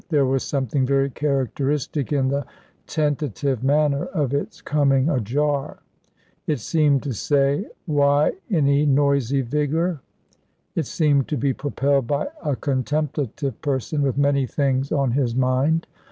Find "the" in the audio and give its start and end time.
2.29-2.43